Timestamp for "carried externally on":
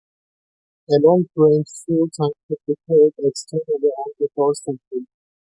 2.87-4.11